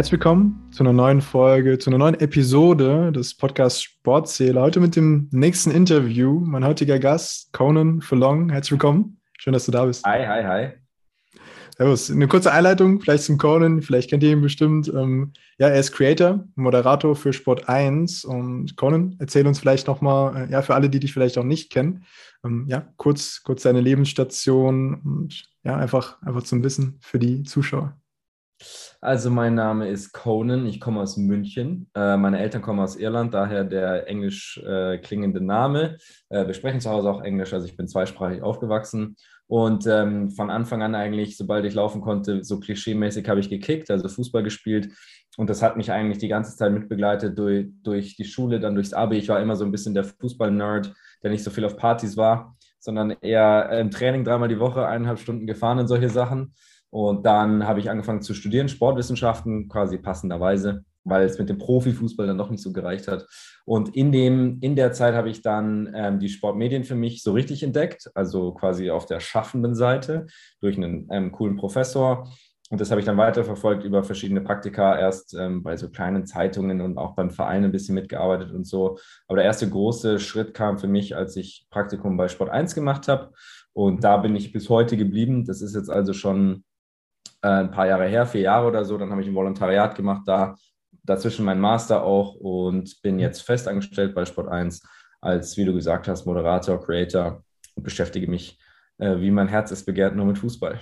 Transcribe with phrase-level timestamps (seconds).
[0.00, 4.62] Herzlich willkommen zu einer neuen Folge, zu einer neuen Episode des Podcasts Sportzähler.
[4.62, 6.40] Heute mit dem nächsten Interview.
[6.40, 8.48] Mein heutiger Gast, Conan Furlong.
[8.48, 9.20] Herzlich willkommen.
[9.38, 10.02] Schön, dass du da bist.
[10.06, 10.68] Hi, hi, hi.
[11.76, 12.10] Servus.
[12.10, 14.88] Eine kurze Einleitung, vielleicht zum Conan, vielleicht kennt ihr ihn bestimmt.
[14.88, 18.24] Ähm, ja, er ist Creator, Moderator für Sport 1.
[18.24, 21.70] Und Conan, erzähl uns vielleicht nochmal, äh, ja, für alle, die dich vielleicht auch nicht
[21.70, 22.06] kennen,
[22.42, 28.00] ähm, ja, kurz, kurz deine Lebensstation und ja, einfach, einfach zum Wissen für die Zuschauer.
[29.02, 31.88] Also mein Name ist Conan, ich komme aus München.
[31.94, 35.96] Äh, meine Eltern kommen aus Irland, daher der englisch äh, klingende Name.
[36.28, 39.16] Äh, wir sprechen zu Hause auch Englisch, also ich bin zweisprachig aufgewachsen.
[39.46, 43.90] Und ähm, von Anfang an eigentlich, sobald ich laufen konnte, so klischeemäßig habe ich gekickt,
[43.90, 44.90] also Fußball gespielt.
[45.38, 48.92] Und das hat mich eigentlich die ganze Zeit mitbegleitet durch, durch die Schule, dann durchs
[48.92, 49.16] Abi.
[49.16, 50.92] Ich war immer so ein bisschen der Fußball-Nerd,
[51.22, 55.18] der nicht so viel auf Partys war, sondern eher im Training dreimal die Woche, eineinhalb
[55.18, 56.52] Stunden gefahren und solche Sachen.
[56.90, 62.26] Und dann habe ich angefangen zu studieren, Sportwissenschaften, quasi passenderweise, weil es mit dem Profifußball
[62.26, 63.26] dann doch nicht so gereicht hat.
[63.64, 67.32] Und in, dem, in der Zeit habe ich dann ähm, die Sportmedien für mich so
[67.32, 70.26] richtig entdeckt, also quasi auf der schaffenden Seite
[70.60, 72.28] durch einen ähm, coolen Professor.
[72.70, 76.80] Und das habe ich dann weiterverfolgt über verschiedene Praktika, erst ähm, bei so kleinen Zeitungen
[76.80, 78.98] und auch beim Verein ein bisschen mitgearbeitet und so.
[79.26, 83.08] Aber der erste große Schritt kam für mich, als ich Praktikum bei Sport 1 gemacht
[83.08, 83.32] habe.
[83.72, 85.44] Und da bin ich bis heute geblieben.
[85.44, 86.64] Das ist jetzt also schon
[87.42, 88.98] äh, ein paar Jahre her, vier Jahre oder so.
[88.98, 90.54] Dann habe ich ein Volontariat gemacht, da
[91.04, 94.82] dazwischen mein Master auch und bin jetzt festangestellt bei Sport 1
[95.20, 97.42] als, wie du gesagt hast, Moderator, Creator
[97.74, 98.58] und beschäftige mich,
[98.98, 100.80] äh, wie mein Herz es begehrt, nur mit Fußball.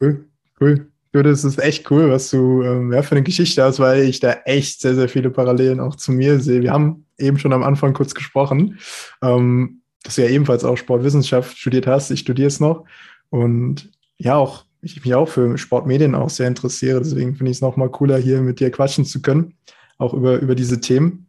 [0.00, 0.28] Cool,
[0.60, 0.90] cool.
[1.12, 4.20] Du, das ist echt cool, was du ähm, ja, für eine Geschichte hast, weil ich
[4.20, 6.60] da echt sehr, sehr viele Parallelen auch zu mir sehe.
[6.60, 8.78] Wir haben eben schon am Anfang kurz gesprochen,
[9.22, 12.10] ähm, dass du ja ebenfalls auch Sportwissenschaft studiert hast.
[12.10, 12.84] Ich studiere es noch.
[13.30, 17.00] Und ja, auch ich mich auch für Sportmedien auch sehr interessiere.
[17.00, 19.54] Deswegen finde ich es nochmal cooler, hier mit dir quatschen zu können,
[19.98, 21.26] auch über, über diese Themen.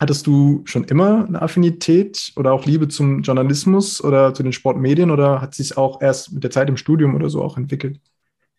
[0.00, 5.10] Hattest du schon immer eine Affinität oder auch Liebe zum Journalismus oder zu den Sportmedien
[5.10, 8.00] oder hat sich auch erst mit der Zeit im Studium oder so auch entwickelt?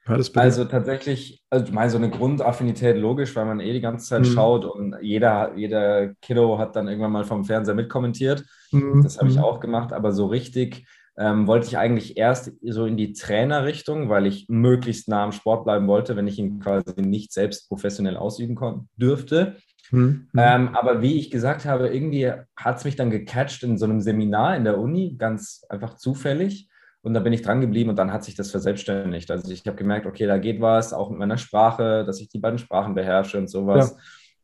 [0.07, 4.21] Also tatsächlich, also ich meine, so eine Grundaffinität logisch, weil man eh die ganze Zeit
[4.21, 4.25] mhm.
[4.25, 8.45] schaut und jeder, jeder Kiddo hat dann irgendwann mal vom Fernseher mitkommentiert.
[8.71, 9.01] Mhm.
[9.01, 9.43] Das habe ich mhm.
[9.43, 10.85] auch gemacht, aber so richtig
[11.17, 15.63] ähm, wollte ich eigentlich erst so in die Trainerrichtung, weil ich möglichst nah am Sport
[15.63, 19.55] bleiben wollte, wenn ich ihn quasi nicht selbst professionell ausüben konnte, dürfte.
[19.91, 20.27] Mhm.
[20.37, 24.01] Ähm, aber wie ich gesagt habe, irgendwie hat es mich dann gecatcht in so einem
[24.01, 26.69] Seminar in der Uni, ganz einfach zufällig.
[27.01, 29.29] Und da bin ich dran geblieben und dann hat sich das verselbstständigt.
[29.29, 32.39] Also ich habe gemerkt, okay, da geht was, auch mit meiner Sprache, dass ich die
[32.39, 33.91] beiden Sprachen beherrsche und sowas.
[33.91, 33.97] Ja.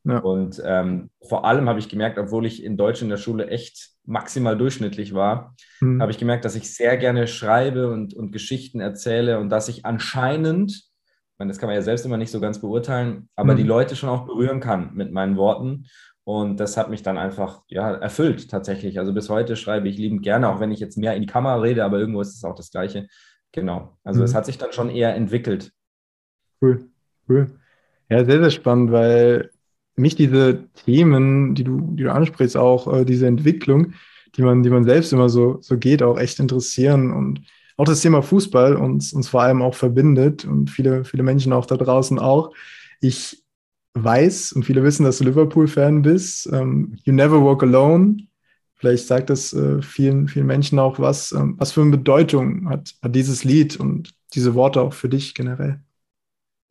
[0.04, 0.18] Ja.
[0.20, 3.92] Und ähm, vor allem habe ich gemerkt, obwohl ich in Deutsch in der Schule echt
[4.04, 6.02] maximal durchschnittlich war, mhm.
[6.02, 9.86] habe ich gemerkt, dass ich sehr gerne schreibe und, und Geschichten erzähle und dass ich
[9.86, 13.58] anscheinend, ich meine, das kann man ja selbst immer nicht so ganz beurteilen, aber mhm.
[13.58, 15.86] die Leute schon auch berühren kann mit meinen Worten.
[16.24, 19.00] Und das hat mich dann einfach ja, erfüllt tatsächlich.
[19.00, 21.56] Also bis heute schreibe ich liebend gerne, auch wenn ich jetzt mehr in die Kamera
[21.56, 23.08] rede, aber irgendwo ist es auch das Gleiche.
[23.52, 23.98] Genau.
[24.04, 24.26] Also mhm.
[24.26, 25.72] es hat sich dann schon eher entwickelt.
[26.62, 26.86] Cool,
[27.28, 27.48] cool.
[28.10, 29.50] Ja, sehr, sehr spannend, weil
[30.02, 33.94] mich diese Themen, die du, die du ansprichst, auch äh, diese Entwicklung,
[34.36, 37.42] die man, die man selbst immer so, so geht, auch echt interessieren und
[37.78, 41.66] auch das Thema Fußball uns, uns vor allem auch verbindet und viele, viele Menschen auch
[41.66, 42.52] da draußen auch.
[43.00, 43.44] Ich
[43.94, 46.50] weiß und viele wissen, dass du Liverpool-Fan bist.
[46.52, 48.18] Ähm, you never walk alone.
[48.76, 51.32] Vielleicht sagt das äh, vielen, vielen Menschen auch was.
[51.32, 55.34] Ähm, was für eine Bedeutung hat, hat dieses Lied und diese Worte auch für dich
[55.34, 55.82] generell?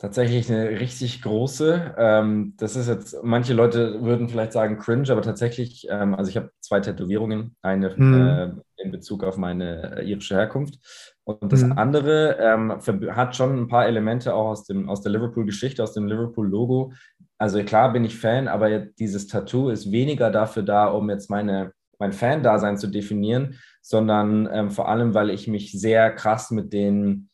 [0.00, 1.94] Tatsächlich eine richtig große.
[1.99, 6.38] Ähm, das ist jetzt, manche Leute würden vielleicht sagen cringe, aber tatsächlich, ähm, also ich
[6.38, 8.15] habe zwei Tätowierungen, eine mhm.
[8.15, 10.78] äh, in Bezug auf meine äh, irische Herkunft
[11.25, 11.72] und das mhm.
[11.72, 16.06] andere ähm, hat schon ein paar Elemente auch aus, dem, aus der Liverpool-Geschichte, aus dem
[16.06, 16.95] Liverpool-Logo.
[17.36, 21.72] Also klar bin ich Fan, aber dieses Tattoo ist weniger dafür da, um jetzt meine,
[21.98, 27.29] mein Fan-Dasein zu definieren, sondern ähm, vor allem, weil ich mich sehr krass mit den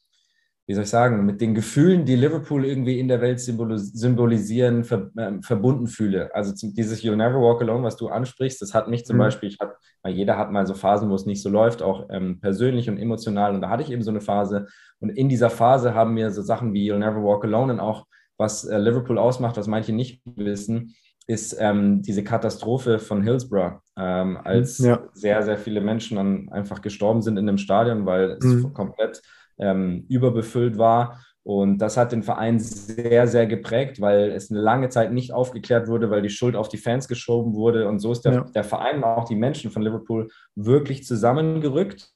[0.66, 5.10] wie soll ich sagen, mit den Gefühlen, die Liverpool irgendwie in der Welt symbolisieren, ver,
[5.16, 6.34] äh, verbunden fühle.
[6.34, 9.20] Also dieses You'll Never Walk Alone, was du ansprichst, das hat mich zum mhm.
[9.20, 9.76] Beispiel, ich hab,
[10.08, 13.54] jeder hat mal so Phasen, wo es nicht so läuft, auch ähm, persönlich und emotional.
[13.54, 14.66] Und da hatte ich eben so eine Phase.
[14.98, 18.06] Und in dieser Phase haben mir so Sachen wie You'll Never Walk Alone und auch
[18.36, 20.94] was äh, Liverpool ausmacht, was manche nicht wissen,
[21.28, 25.08] ist ähm, diese Katastrophe von Hillsborough, ähm, als ja.
[25.12, 28.72] sehr, sehr viele Menschen dann einfach gestorben sind in dem Stadion, weil es mhm.
[28.72, 29.22] komplett
[29.58, 31.20] ähm, überbefüllt war.
[31.42, 35.86] Und das hat den Verein sehr, sehr geprägt, weil es eine lange Zeit nicht aufgeklärt
[35.86, 37.86] wurde, weil die Schuld auf die Fans geschoben wurde.
[37.86, 38.40] Und so ist der, ja.
[38.52, 42.10] der Verein und auch die Menschen von Liverpool wirklich zusammengerückt.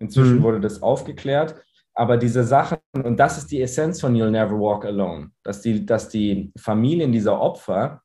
[0.00, 0.42] Inzwischen mhm.
[0.42, 1.54] wurde das aufgeklärt.
[1.94, 5.86] Aber diese Sachen, und das ist die Essenz von You'll Never Walk Alone, dass die,
[5.86, 8.01] dass die Familien dieser Opfer,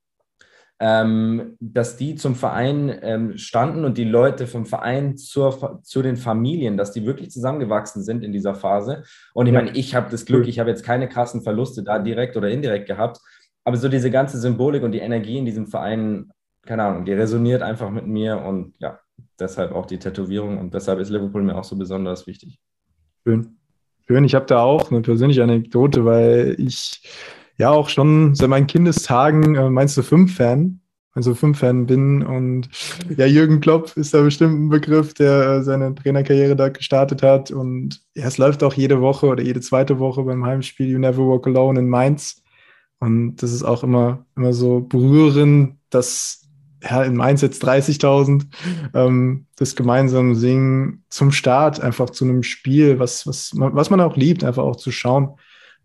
[0.79, 6.17] ähm, dass die zum Verein ähm, standen und die Leute vom Verein zur, zu den
[6.17, 9.03] Familien, dass die wirklich zusammengewachsen sind in dieser Phase.
[9.33, 12.37] Und ich meine, ich habe das Glück, ich habe jetzt keine krassen Verluste da direkt
[12.37, 13.19] oder indirekt gehabt,
[13.63, 16.29] aber so diese ganze Symbolik und die Energie in diesem Verein,
[16.65, 18.99] keine Ahnung, die resoniert einfach mit mir und ja,
[19.39, 22.59] deshalb auch die Tätowierung und deshalb ist Liverpool mir auch so besonders wichtig.
[23.25, 23.57] Schön.
[24.07, 27.01] Schön, ich habe da auch eine persönliche Anekdote, weil ich
[27.57, 30.81] ja auch schon seit meinen Kindestagen äh, meinst du fünf Fan,
[31.13, 32.69] also fünf Fan bin und
[33.17, 37.51] ja, Jürgen Klopp ist da bestimmt ein Begriff, der äh, seine Trainerkarriere da gestartet hat
[37.51, 41.27] und ja, es läuft auch jede Woche oder jede zweite Woche beim Heimspiel You Never
[41.27, 42.43] Walk Alone in Mainz
[42.99, 46.47] und das ist auch immer, immer so berührend, dass
[46.83, 48.45] ja, in Mainz jetzt 30.000,
[48.93, 54.15] ähm, das gemeinsame Singen zum Start einfach zu einem Spiel, was, was, was man auch
[54.15, 55.37] liebt, einfach auch zu schauen.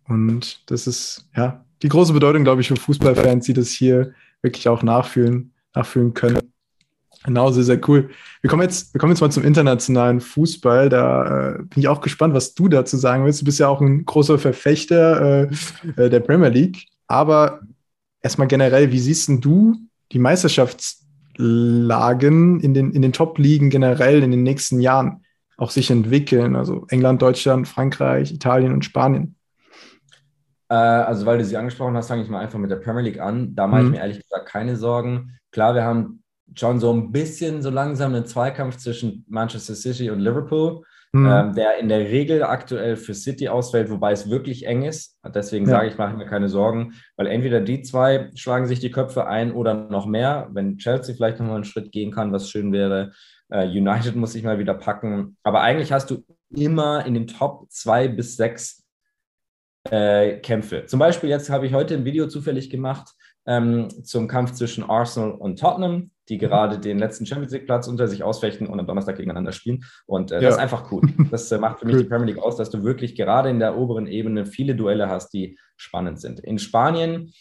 [0.09, 4.69] Und das ist ja die große Bedeutung, glaube ich, für Fußballfans, die das hier wirklich
[4.69, 6.39] auch nachfühlen, nachfühlen können.
[7.25, 8.11] Genau, sehr, sehr cool.
[8.41, 10.89] Wir kommen jetzt, wir kommen jetzt mal zum internationalen Fußball.
[10.89, 13.43] Da äh, bin ich auch gespannt, was du dazu sagen willst.
[13.43, 15.49] Du bist ja auch ein großer Verfechter äh,
[15.97, 16.87] äh der Premier League.
[17.07, 17.61] Aber
[18.23, 19.77] erstmal generell, wie siehst du
[20.11, 25.23] die Meisterschaftslagen in den, in den Top-Ligen generell in den nächsten Jahren
[25.57, 26.57] auch sich entwickeln?
[26.57, 29.37] Also England, Deutschland, Frankreich, Italien und Spanien.
[30.73, 33.21] Äh, also, weil du sie angesprochen hast, fange ich mal einfach mit der Premier League
[33.21, 33.55] an.
[33.55, 33.87] Da mache mhm.
[33.87, 35.39] ich mir ehrlich gesagt keine Sorgen.
[35.51, 36.23] Klar, wir haben
[36.55, 40.83] schon so ein bisschen so langsam einen Zweikampf zwischen Manchester City und Liverpool
[41.13, 41.27] mhm.
[41.27, 45.19] ähm, der in der Regel aktuell für City ausfällt, wobei es wirklich eng ist.
[45.35, 45.73] Deswegen ja.
[45.73, 49.53] sage ich, mache mir keine Sorgen, weil entweder die zwei schlagen sich die Köpfe ein
[49.53, 50.49] oder noch mehr.
[50.53, 53.13] Wenn Chelsea vielleicht nochmal einen Schritt gehen kann, was schön wäre.
[53.51, 55.37] Äh, United muss sich mal wieder packen.
[55.43, 58.82] Aber eigentlich hast du immer in den Top zwei bis sechs
[59.91, 60.87] äh, Kämpfe.
[60.87, 63.11] Zum Beispiel jetzt habe ich heute ein Video zufällig gemacht
[63.47, 68.07] ähm, zum Kampf zwischen Arsenal und Tottenham, die gerade den letzten Champions League Platz unter
[68.07, 69.85] sich ausfechten und am Donnerstag gegeneinander spielen.
[70.07, 70.41] Und äh, ja.
[70.43, 71.03] das ist einfach cool.
[71.31, 73.77] Das äh, macht für mich die Premier League aus, dass du wirklich gerade in der
[73.77, 76.41] oberen Ebene viele Duelle hast, die spannend sind.
[76.41, 77.33] In Spanien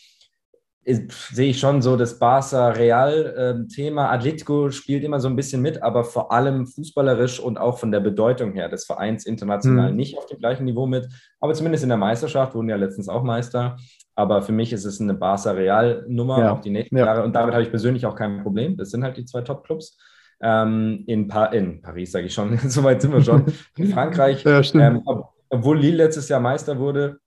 [0.84, 4.04] sehe ich schon so das Barca-Real-Thema.
[4.04, 7.92] Ähm, Atletico spielt immer so ein bisschen mit, aber vor allem fußballerisch und auch von
[7.92, 9.96] der Bedeutung her des Vereins international mhm.
[9.96, 11.08] nicht auf dem gleichen Niveau mit.
[11.40, 13.78] Aber zumindest in der Meisterschaft wurden ja letztens auch Meister.
[14.16, 16.52] Aber für mich ist es eine Barca-Real-Nummer, ja.
[16.52, 17.06] auch die nächsten ja.
[17.06, 17.24] Jahre.
[17.24, 18.76] Und damit habe ich persönlich auch kein Problem.
[18.76, 19.98] Das sind halt die zwei Top-Clubs.
[20.44, 23.46] Ähm, in, pa in Paris, sage ich schon, soweit sind wir schon.
[23.78, 25.04] In Frankreich, ja, ähm,
[25.50, 27.20] obwohl Lille letztes Jahr Meister wurde,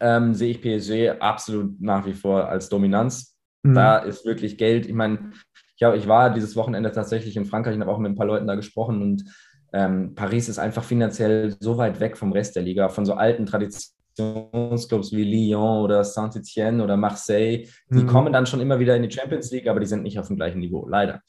[0.00, 3.36] ähm, sehe ich PSG absolut nach wie vor als Dominanz.
[3.62, 3.74] Mhm.
[3.74, 4.86] Da ist wirklich Geld.
[4.86, 5.32] Ich meine,
[5.76, 8.26] ich, hab, ich war dieses Wochenende tatsächlich in Frankreich und habe auch mit ein paar
[8.26, 9.24] Leuten da gesprochen und
[9.72, 13.46] ähm, Paris ist einfach finanziell so weit weg vom Rest der Liga, von so alten
[13.46, 17.66] Traditionsclubs wie Lyon oder Saint-Etienne oder Marseille.
[17.90, 18.06] Die mhm.
[18.06, 20.36] kommen dann schon immer wieder in die Champions League, aber die sind nicht auf dem
[20.36, 21.20] gleichen Niveau, leider.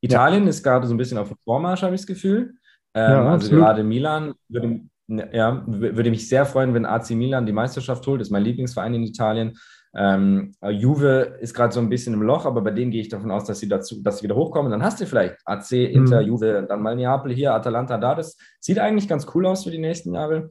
[0.00, 0.50] Italien ja.
[0.50, 2.54] ist gerade so ein bisschen auf dem Vormarsch, habe ich das Gefühl.
[2.94, 7.52] Ähm, ja, also gerade Milan würde, ja, würde mich sehr freuen, wenn AC Milan die
[7.52, 8.20] Meisterschaft holt.
[8.20, 9.58] Das ist mein Lieblingsverein in Italien.
[9.96, 13.30] Ähm, Juve ist gerade so ein bisschen im Loch, aber bei denen gehe ich davon
[13.30, 14.72] aus, dass sie dazu, dass sie wieder hochkommen.
[14.72, 16.28] Dann hast du vielleicht AC, Inter, mhm.
[16.28, 18.14] Juve, dann mal Neapel hier, Atalanta da.
[18.14, 20.50] Das sieht eigentlich ganz cool aus für die nächsten Jahre.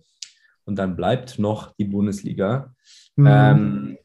[0.65, 2.73] Und dann bleibt noch die Bundesliga.
[3.15, 3.27] Mhm.
[3.27, 3.97] Ähm,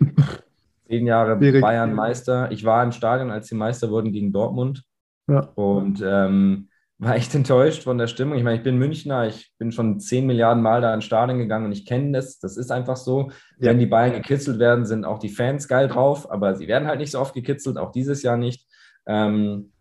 [0.89, 1.61] zehn Jahre Schwierig.
[1.61, 2.51] Bayern Meister.
[2.51, 4.83] Ich war im Stadion, als sie Meister wurden gegen Dortmund.
[5.29, 5.41] Ja.
[5.55, 6.68] Und ähm,
[6.99, 8.37] war echt enttäuscht von der Stimmung.
[8.37, 11.67] Ich meine, ich bin Münchner, ich bin schon zehn Milliarden Mal da ins Stadion gegangen
[11.67, 12.39] und ich kenne das.
[12.41, 13.31] Das ist einfach so.
[13.59, 13.71] Ja.
[13.71, 16.99] Wenn die Bayern gekitzelt werden, sind auch die Fans geil drauf, aber sie werden halt
[16.99, 18.67] nicht so oft gekitzelt, auch dieses Jahr nicht.
[19.07, 19.73] Ähm,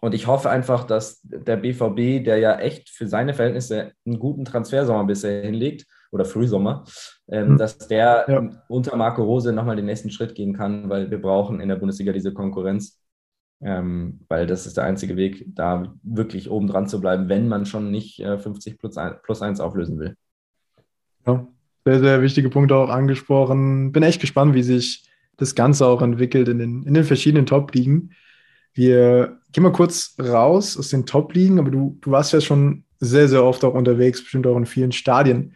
[0.00, 4.44] und ich hoffe einfach, dass der BVB, der ja echt für seine Verhältnisse einen guten
[4.44, 6.84] Transfersommer bisher hinlegt, oder Frühsommer,
[7.28, 7.58] ähm, mhm.
[7.58, 8.48] dass der ja.
[8.68, 12.12] unter Marco Rose nochmal den nächsten Schritt gehen kann, weil wir brauchen in der Bundesliga
[12.12, 13.00] diese Konkurrenz.
[13.66, 17.64] Ähm, weil das ist der einzige Weg, da wirklich oben dran zu bleiben, wenn man
[17.64, 20.16] schon nicht äh, 50 plus, ein, plus 1 auflösen will.
[21.26, 21.48] Ja,
[21.86, 23.90] sehr, sehr wichtige Punkte auch angesprochen.
[23.90, 28.10] Bin echt gespannt, wie sich das Ganze auch entwickelt in den, in den verschiedenen Top-Ligen.
[28.74, 33.28] Wir gehen mal kurz raus aus den Top-Ligen, aber du, du warst ja schon sehr,
[33.28, 35.54] sehr oft auch unterwegs, bestimmt auch in vielen Stadien.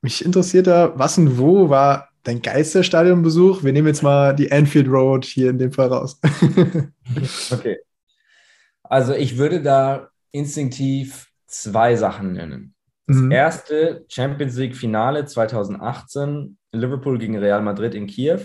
[0.00, 3.62] Mich interessiert da, was und wo war dein Geisterstadionbesuch?
[3.62, 6.20] Wir nehmen jetzt mal die Anfield Road hier in dem Fall raus.
[7.50, 7.78] okay.
[8.82, 12.74] Also ich würde da instinktiv zwei Sachen nennen.
[13.06, 13.30] Das mhm.
[13.30, 18.40] erste Champions League Finale 2018, Liverpool gegen Real Madrid in Kiew.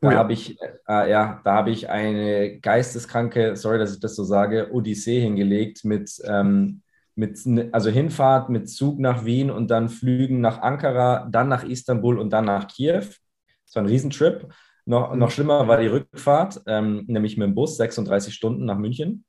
[0.00, 0.18] Da oh ja.
[0.18, 0.58] habe ich,
[0.88, 6.10] äh, ja, da ich eine geisteskranke, sorry, dass ich das so sage, Odyssee hingelegt mit
[6.24, 6.81] ähm,
[7.14, 7.38] mit,
[7.72, 12.32] also Hinfahrt mit Zug nach Wien und dann Flügen nach Ankara, dann nach Istanbul und
[12.32, 13.04] dann nach Kiew.
[13.66, 14.48] Das war ein Riesentrip.
[14.84, 19.24] Noch, noch schlimmer war die Rückfahrt, ähm, nämlich mit dem Bus, 36 Stunden nach München.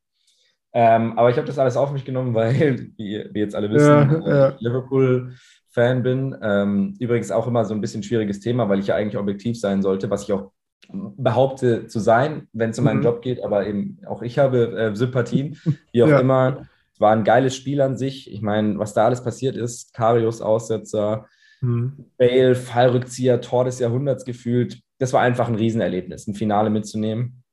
[0.74, 4.24] Ähm, aber ich habe das alles auf mich genommen, weil, wie, wie jetzt alle wissen,
[4.26, 4.56] ja, ja.
[4.60, 6.36] Liverpool-Fan bin.
[6.42, 9.82] Ähm, übrigens auch immer so ein bisschen schwieriges Thema, weil ich ja eigentlich objektiv sein
[9.82, 10.52] sollte, was ich auch
[10.90, 13.04] behaupte zu sein, wenn es um meinen mhm.
[13.04, 13.44] Job geht.
[13.44, 15.58] Aber eben auch ich habe äh, Sympathien,
[15.92, 16.20] wie auch ja.
[16.20, 16.68] immer.
[16.94, 18.32] Es war ein geiles Spiel an sich.
[18.32, 21.28] Ich meine, was da alles passiert ist, Karius Aussetzer,
[21.62, 22.06] mhm.
[22.18, 24.80] Bale, Fallrückzieher, Tor des Jahrhunderts gefühlt.
[25.00, 27.44] Das war einfach ein Riesenerlebnis, ein Finale mitzunehmen.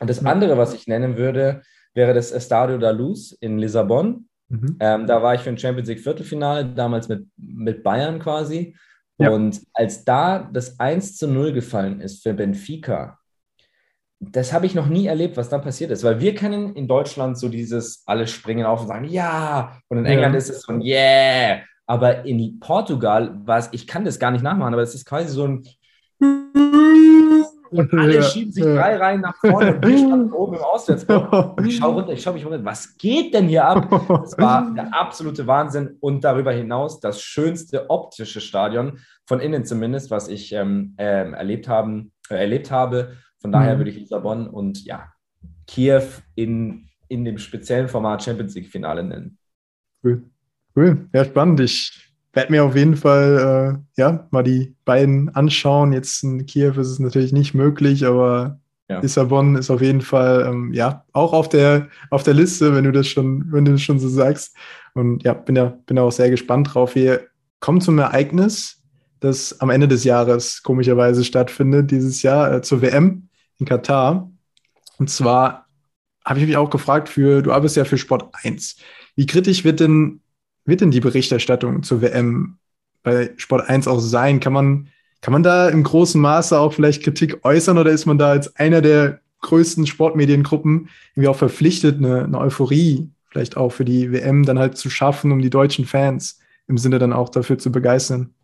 [0.00, 1.62] Und das andere, was ich nennen würde,
[1.94, 4.28] wäre das Estadio da Luz in Lissabon.
[4.48, 4.76] Mhm.
[4.80, 8.76] Ähm, da war ich für ein Champions League Viertelfinale, damals mit, mit Bayern quasi.
[9.18, 9.30] Ja.
[9.30, 13.17] Und als da das 1 zu 0 gefallen ist für Benfica,
[14.20, 17.38] das habe ich noch nie erlebt, was dann passiert ist, weil wir kennen in Deutschland
[17.38, 20.38] so dieses, alle springen auf und sagen, ja, und in England ja.
[20.38, 24.42] ist es so ein Yeah, aber in Portugal war es, ich kann das gar nicht
[24.42, 25.64] nachmachen, aber es ist quasi so ein
[27.70, 28.74] und alle ja, schieben sich ja.
[28.74, 31.56] drei Reihen nach vorne und wir standen oben im Auswärtsblock.
[31.58, 33.88] Und ich schaue runter, ich schaue mich runter, was geht denn hier ab?
[34.08, 40.10] Das war der absolute Wahnsinn und darüber hinaus das schönste optische Stadion, von innen zumindest,
[40.10, 43.12] was ich ähm, ähm, erlebt, haben, äh, erlebt habe.
[43.40, 43.78] Von daher mhm.
[43.78, 45.12] würde ich Lissabon und ja,
[45.66, 46.02] Kiew
[46.34, 49.38] in, in dem speziellen Format Champions League-Finale nennen.
[50.02, 50.22] Cool.
[50.74, 51.08] Cool.
[51.12, 51.60] Ja, spannend.
[51.60, 55.92] Ich werde mir auf jeden Fall äh, ja, mal die beiden anschauen.
[55.92, 59.00] Jetzt in Kiew ist es natürlich nicht möglich, aber ja.
[59.00, 62.92] Lissabon ist auf jeden Fall ähm, ja auch auf der, auf der Liste, wenn du
[62.92, 64.56] das schon, wenn du das schon so sagst.
[64.94, 66.94] Und ja, bin ja, bin auch sehr gespannt drauf.
[66.94, 67.26] Wir
[67.60, 68.82] kommen zum Ereignis,
[69.20, 73.27] das am Ende des Jahres komischerweise stattfindet, dieses Jahr äh, zur WM
[73.58, 74.30] in Katar.
[74.98, 75.66] Und zwar
[76.24, 78.76] habe ich mich auch gefragt, für, du arbeitest ja für Sport 1.
[79.16, 80.20] Wie kritisch wird denn
[80.68, 82.58] wird denn die Berichterstattung zur WM
[83.02, 84.38] bei Sport 1 auch sein?
[84.38, 84.88] Kann man,
[85.22, 88.54] kann man da im großen Maße auch vielleicht Kritik äußern oder ist man da als
[88.56, 94.44] einer der größten Sportmediengruppen irgendwie auch verpflichtet, eine, eine Euphorie vielleicht auch für die WM
[94.44, 98.34] dann halt zu schaffen, um die deutschen Fans im Sinne dann auch dafür zu begeistern?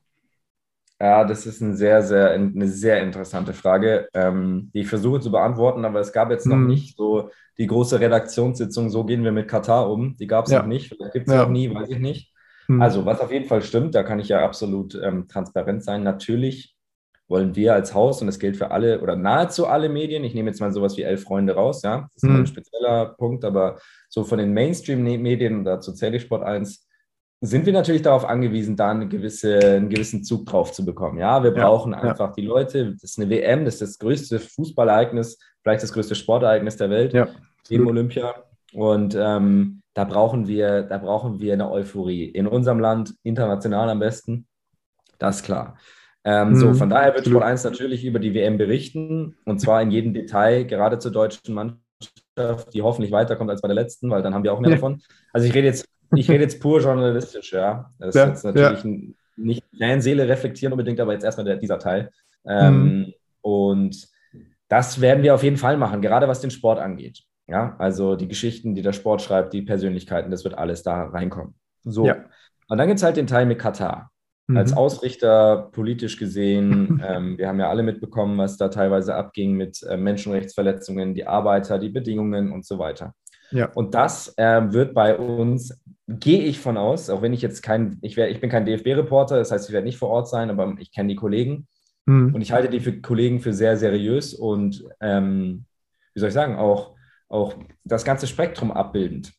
[1.00, 5.30] Ja, das ist ein sehr, sehr, eine sehr interessante Frage, ähm, die ich versuche zu
[5.30, 6.68] beantworten, aber es gab jetzt noch mhm.
[6.68, 10.16] nicht so die große Redaktionssitzung, so gehen wir mit Katar um.
[10.16, 10.60] Die gab es ja.
[10.60, 11.42] noch nicht, vielleicht gibt es ja.
[11.42, 12.32] noch nie, weiß ich nicht.
[12.68, 12.80] Mhm.
[12.80, 16.02] Also, was auf jeden Fall stimmt, da kann ich ja absolut ähm, transparent sein.
[16.02, 16.74] Natürlich
[17.26, 20.50] wollen wir als Haus, und das gilt für alle oder nahezu alle Medien, ich nehme
[20.50, 22.36] jetzt mal sowas wie Elf Freunde raus, ja, das ist mhm.
[22.36, 26.86] ein spezieller Punkt, aber so von den Mainstream-Medien, dazu zähle ich Sport 1,
[27.40, 31.18] sind wir natürlich darauf angewiesen, da eine gewisse, einen gewissen Zug drauf zu bekommen.
[31.18, 32.34] Ja, wir brauchen ja, einfach ja.
[32.36, 32.92] die Leute.
[32.92, 37.12] Das ist eine WM, das ist das größte Fußballereignis, vielleicht das größte Sportereignis der Welt,
[37.12, 37.28] ja,
[37.68, 38.34] neben Olympia.
[38.72, 42.24] Und ähm, da brauchen wir, da brauchen wir eine Euphorie.
[42.24, 44.46] In unserem Land, international am besten.
[45.18, 45.76] Das ist klar.
[46.24, 46.56] Ähm, mhm.
[46.56, 50.14] So, von daher wird Sport 1 natürlich über die WM berichten und zwar in jedem
[50.14, 54.42] Detail, gerade zur deutschen Mannschaft, die hoffentlich weiterkommt als bei der letzten, weil dann haben
[54.42, 55.02] wir auch mehr davon.
[55.32, 57.90] Also ich rede jetzt ich rede jetzt pur journalistisch, ja.
[57.98, 59.14] Das ja, ist jetzt natürlich ja.
[59.36, 62.10] nicht Fanseele reflektieren unbedingt, aber jetzt erstmal der, dieser Teil.
[62.46, 63.12] Ähm, mhm.
[63.40, 64.08] Und
[64.68, 67.22] das werden wir auf jeden Fall machen, gerade was den Sport angeht.
[67.46, 71.54] Ja, also die Geschichten, die der Sport schreibt, die Persönlichkeiten, das wird alles da reinkommen.
[71.82, 72.06] So.
[72.06, 72.24] Ja.
[72.68, 74.10] Und dann gibt es halt den Teil mit Katar.
[74.46, 74.56] Mhm.
[74.56, 79.82] Als Ausrichter politisch gesehen, ähm, wir haben ja alle mitbekommen, was da teilweise abging mit
[79.82, 83.14] äh, Menschenrechtsverletzungen, die Arbeiter, die Bedingungen und so weiter.
[83.50, 83.70] Ja.
[83.74, 87.98] Und das äh, wird bei uns gehe ich von aus, auch wenn ich jetzt kein,
[88.02, 90.74] ich, wär, ich bin kein DFB-Reporter, das heißt, ich werde nicht vor Ort sein, aber
[90.78, 91.66] ich kenne die Kollegen
[92.04, 92.34] mhm.
[92.34, 95.64] und ich halte die für Kollegen für sehr seriös und, ähm,
[96.12, 96.94] wie soll ich sagen, auch,
[97.28, 99.32] auch das ganze Spektrum abbildend.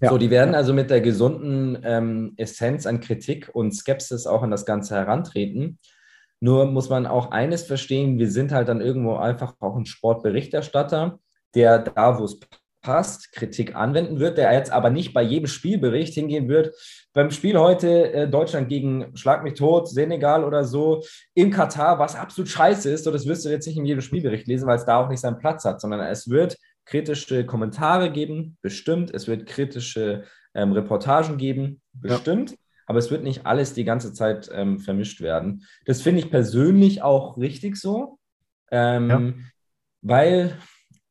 [0.00, 0.10] Ja.
[0.10, 4.50] So, die werden also mit der gesunden ähm, Essenz an Kritik und Skepsis auch an
[4.50, 5.78] das Ganze herantreten.
[6.40, 11.18] Nur muss man auch eines verstehen, wir sind halt dann irgendwo einfach auch ein Sportberichterstatter,
[11.54, 12.38] der da, wo es
[12.84, 16.72] passt, Kritik anwenden wird, der jetzt aber nicht bei jedem Spielbericht hingehen wird.
[17.12, 21.02] Beim Spiel heute äh, Deutschland gegen Schlag mich tot, Senegal oder so,
[21.34, 24.46] in Katar, was absolut scheiße ist, so das wirst du jetzt nicht in jedem Spielbericht
[24.46, 28.58] lesen, weil es da auch nicht seinen Platz hat, sondern es wird kritische Kommentare geben,
[28.62, 29.12] bestimmt.
[29.12, 30.24] Es wird kritische
[30.54, 32.52] ähm, Reportagen geben, bestimmt.
[32.52, 32.56] Ja.
[32.86, 35.64] Aber es wird nicht alles die ganze Zeit ähm, vermischt werden.
[35.86, 38.18] Das finde ich persönlich auch richtig so,
[38.70, 39.32] ähm, ja.
[40.02, 40.58] weil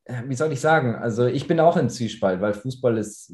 [0.05, 3.33] wie soll ich sagen, also ich bin auch in Zwiespalt, weil Fußball ist,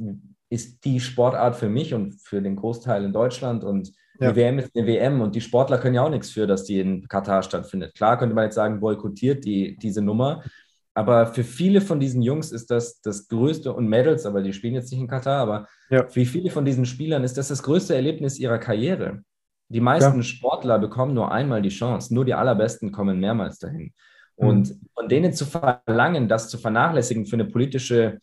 [0.50, 4.32] ist die Sportart für mich und für den Großteil in Deutschland und ja.
[4.32, 6.80] die WM ist eine WM und die Sportler können ja auch nichts für, dass die
[6.80, 7.96] in Katar stattfindet.
[7.96, 10.44] Klar könnte man jetzt sagen, boykottiert die, diese Nummer,
[10.94, 14.74] aber für viele von diesen Jungs ist das das größte, und Mädels, aber die spielen
[14.74, 16.08] jetzt nicht in Katar, aber ja.
[16.08, 19.24] für viele von diesen Spielern ist das das größte Erlebnis ihrer Karriere.
[19.70, 20.24] Die meisten ja.
[20.24, 23.94] Sportler bekommen nur einmal die Chance, nur die allerbesten kommen mehrmals dahin.
[24.40, 24.48] Mhm.
[24.48, 28.20] Und von denen zu verlangen, das zu vernachlässigen für eine politische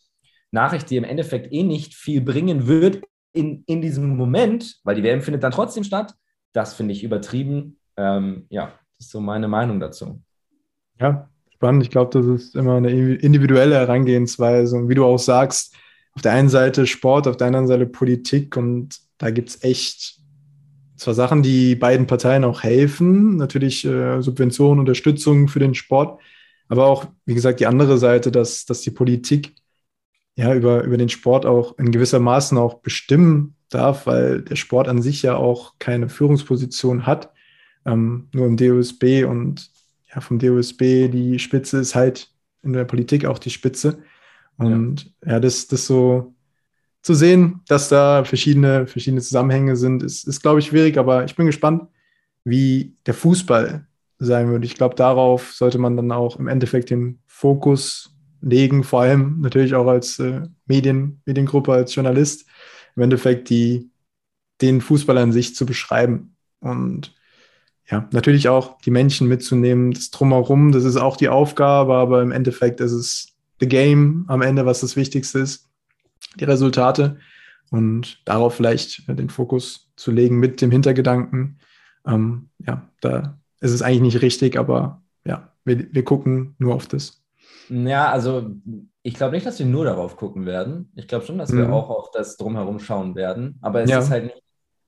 [0.51, 5.03] Nachricht, die im Endeffekt eh nicht viel bringen wird in, in diesem Moment, weil die
[5.03, 6.13] WM findet dann trotzdem statt,
[6.53, 7.79] das finde ich übertrieben.
[7.97, 10.21] Ähm, ja, das ist so meine Meinung dazu.
[10.99, 11.83] Ja, spannend.
[11.83, 14.77] Ich glaube, das ist immer eine individuelle Herangehensweise.
[14.77, 15.75] Und wie du auch sagst,
[16.13, 18.57] auf der einen Seite Sport, auf der anderen Seite Politik.
[18.57, 20.16] Und da gibt es echt
[20.97, 23.37] zwar Sachen, die beiden Parteien auch helfen.
[23.37, 26.19] Natürlich äh, Subventionen, Unterstützung für den Sport.
[26.67, 29.55] Aber auch, wie gesagt, die andere Seite, dass, dass die Politik
[30.35, 34.87] ja über, über den Sport auch in gewisser Maßen auch bestimmen darf, weil der Sport
[34.87, 37.31] an sich ja auch keine Führungsposition hat,
[37.85, 39.69] ähm, nur im DOSB und
[40.13, 42.31] ja, vom DOSB die Spitze ist halt
[42.63, 43.99] in der Politik auch die Spitze.
[44.57, 46.33] Und ja, ja das, das so
[47.07, 51.37] zu sehen, dass da verschiedene, verschiedene Zusammenhänge sind, ist, ist glaube ich, schwierig, aber ich
[51.37, 51.83] bin gespannt,
[52.43, 53.87] wie der Fußball
[54.19, 54.65] sein wird.
[54.65, 59.73] Ich glaube, darauf sollte man dann auch im Endeffekt den Fokus legen, vor allem natürlich
[59.73, 62.45] auch als äh, Medien, Mediengruppe, als Journalist,
[62.97, 63.89] im Endeffekt die,
[64.59, 66.35] den Fußball an sich zu beschreiben.
[66.59, 67.15] Und
[67.89, 72.33] ja, natürlich auch die Menschen mitzunehmen, das Drumherum, das ist auch die Aufgabe, aber im
[72.33, 75.66] Endeffekt ist es the game am Ende, was das Wichtigste ist,
[76.39, 77.17] die Resultate
[77.71, 81.59] und darauf vielleicht den Fokus zu legen mit dem Hintergedanken.
[82.05, 86.87] Ähm, ja, da ist es eigentlich nicht richtig, aber ja, wir, wir gucken nur auf
[86.87, 87.23] das.
[87.69, 88.49] Ja, also
[89.03, 90.91] ich glaube nicht, dass wir nur darauf gucken werden.
[90.95, 91.73] Ich glaube schon, dass wir mhm.
[91.73, 93.57] auch auf das Drumherum schauen werden.
[93.61, 93.99] Aber es ja.
[93.99, 94.41] ist halt nicht,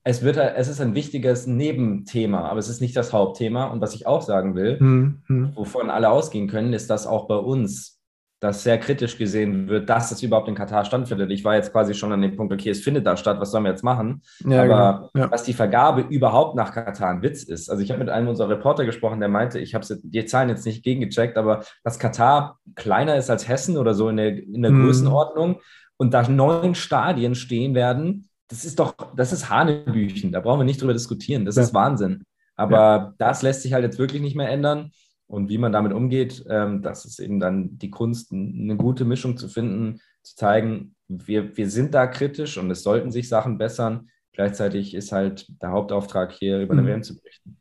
[0.03, 3.65] es wird halt, es ist ein wichtiges Nebenthema, aber es ist nicht das Hauptthema.
[3.65, 5.51] Und was ich auch sagen will, mhm.
[5.55, 7.98] wovon alle ausgehen können, ist, dass auch bei uns
[8.39, 11.29] das sehr kritisch gesehen wird, dass es überhaupt in Katar stattfindet.
[11.31, 13.65] Ich war jetzt quasi schon an dem Punkt, okay, es findet da statt, was sollen
[13.65, 14.21] wir jetzt machen?
[14.45, 15.25] Ja, Aber genau.
[15.25, 15.27] ja.
[15.29, 17.69] dass die Vergabe überhaupt nach Katar ein Witz ist.
[17.69, 20.65] Also ich habe mit einem unserer Reporter gesprochen, der meinte, ich habe die Zahlen jetzt
[20.65, 24.71] nicht gegengecheckt, aber dass Katar kleiner ist als Hessen oder so in der, in der
[24.71, 24.85] mhm.
[24.85, 25.59] Größenordnung
[25.97, 30.65] und da neun Stadien stehen werden, das ist doch, das ist Hanebüchen, da brauchen wir
[30.65, 31.63] nicht drüber diskutieren, das ja.
[31.63, 32.23] ist Wahnsinn.
[32.55, 34.91] Aber das lässt sich halt jetzt wirklich nicht mehr ändern.
[35.29, 39.37] Und wie man damit umgeht, ähm, das ist eben dann die Kunst, eine gute Mischung
[39.37, 44.09] zu finden, zu zeigen, wir, wir sind da kritisch und es sollten sich Sachen bessern.
[44.33, 46.87] Gleichzeitig ist halt der Hauptauftrag hier über eine mhm.
[46.87, 47.57] WM zu berichten.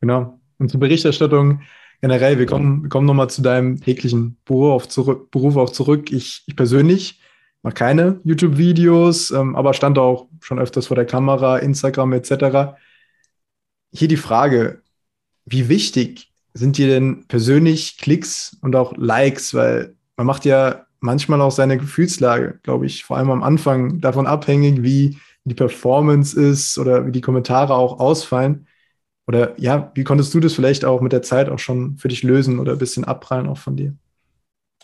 [0.00, 0.40] Genau.
[0.58, 1.60] Und zur Berichterstattung
[2.00, 6.10] generell, wir kommen, wir kommen nochmal zu deinem täglichen Beruf, auf zurück, Beruf auch zurück.
[6.10, 7.20] Ich, ich persönlich
[7.62, 12.76] mache keine YouTube-Videos, ähm, aber stand auch schon öfters vor der Kamera, Instagram etc.
[13.92, 14.82] Hier die Frage,
[15.44, 19.54] wie wichtig sind dir denn persönlich Klicks und auch Likes?
[19.54, 24.26] Weil man macht ja manchmal auch seine Gefühlslage, glaube ich, vor allem am Anfang davon
[24.26, 28.66] abhängig, wie die Performance ist oder wie die Kommentare auch ausfallen.
[29.28, 32.22] Oder ja, wie konntest du das vielleicht auch mit der Zeit auch schon für dich
[32.22, 33.94] lösen oder ein bisschen abprallen auch von dir?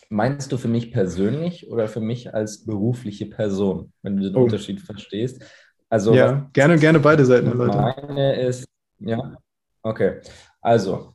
[0.09, 4.43] Meinst du für mich persönlich oder für mich als berufliche Person, wenn du den oh.
[4.43, 5.43] Unterschied verstehst?
[5.89, 7.57] Also ja, gerne, gerne beide Seiten.
[7.57, 8.65] Meine ist,
[8.99, 9.37] ja,
[9.83, 10.21] okay.
[10.61, 11.12] Also,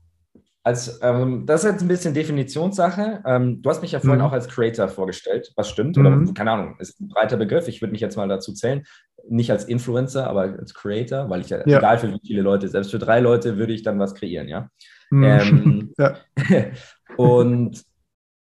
[0.67, 3.23] als, ähm, das ist jetzt ein bisschen Definitionssache.
[3.25, 4.25] Ähm, du hast mich ja vorhin mhm.
[4.25, 6.06] auch als Creator vorgestellt, was stimmt, mhm.
[6.06, 7.69] oder keine Ahnung, ist ein breiter Begriff.
[7.69, 8.84] Ich würde mich jetzt mal dazu zählen.
[9.30, 11.77] Nicht als Influencer, aber als Creator, weil ich ja, ja.
[11.77, 14.69] egal für wie viele Leute, selbst für drei Leute würde ich dann was kreieren, ja.
[15.10, 15.23] Mhm.
[15.23, 16.17] Ähm, ja.
[17.17, 17.82] und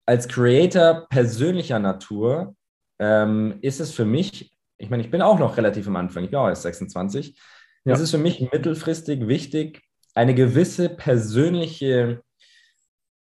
[0.05, 2.55] als Creator persönlicher Natur
[2.97, 6.29] ähm, ist es für mich, ich meine, ich bin auch noch relativ am Anfang, ich
[6.29, 7.37] bin auch erst 26,
[7.83, 7.93] ja.
[7.93, 9.81] es ist für mich mittelfristig wichtig,
[10.15, 12.21] eine gewisse persönliche,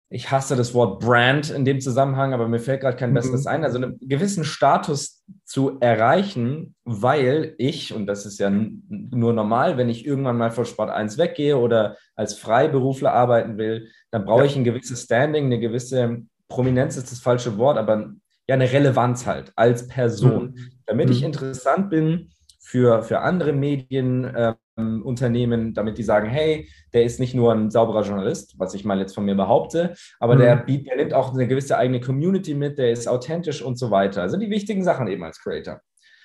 [0.10, 3.16] ich hasse das Wort Brand in dem Zusammenhang, aber mir fällt gerade kein mhm.
[3.16, 9.34] besseres ein, also einen gewissen Status zu erreichen, weil ich, und das ist ja nur
[9.34, 14.26] normal, wenn ich irgendwann mal von Sport 1 weggehe oder als Freiberufler arbeiten will, dann
[14.26, 14.46] brauche ja.
[14.46, 18.14] ich ein gewisses Standing, eine gewisse Prominenz ist das falsche Wort, aber
[18.48, 20.72] ja, eine Relevanz halt als Person, mhm.
[20.86, 21.28] damit ich mhm.
[21.28, 27.36] interessant bin für, für andere Medien, äh, Unternehmen, damit die sagen, hey, der ist nicht
[27.36, 30.40] nur ein sauberer Journalist, was ich mal jetzt von mir behaupte, aber mhm.
[30.40, 34.24] der, der nimmt auch eine gewisse eigene Community mit, der ist authentisch und so weiter.
[34.24, 35.80] Also die wichtigen Sachen eben als Creator.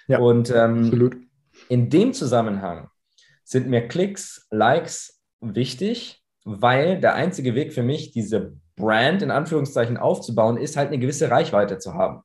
[0.06, 1.16] Ja, und ähm, absolut.
[1.68, 2.88] in dem Zusammenhang
[3.44, 9.98] sind mir Klicks, Likes wichtig, weil der einzige Weg für mich, diese Brand in Anführungszeichen
[9.98, 12.22] aufzubauen, ist halt eine gewisse Reichweite zu haben.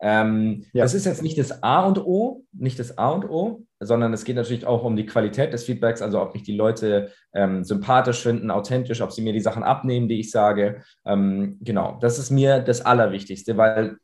[0.00, 0.84] Ähm, ja.
[0.84, 4.24] Das ist jetzt nicht das A und O, nicht das A und O, sondern es
[4.24, 8.22] geht natürlich auch um die Qualität des Feedbacks, also ob mich die Leute ähm, sympathisch
[8.22, 10.82] finden, authentisch, ob sie mir die Sachen abnehmen, die ich sage.
[11.04, 13.98] Ähm, genau, das ist mir das Allerwichtigste, weil,